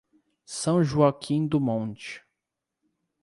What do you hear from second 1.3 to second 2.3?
do Monte